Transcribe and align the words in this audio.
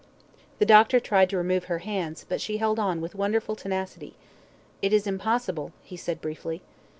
The 0.57 0.65
doctor 0.65 0.99
tried 0.99 1.29
to 1.29 1.37
remove 1.37 1.65
her 1.65 1.77
hands, 1.77 2.25
but 2.27 2.41
she 2.41 2.57
held 2.57 2.79
on 2.79 3.01
with 3.01 3.13
wonderful 3.13 3.55
tenacity. 3.55 4.15
"It 4.81 4.93
is 4.93 5.05
impossible," 5.05 5.73
he 5.83 5.95
said 5.95 6.21
briefly. 6.21 6.63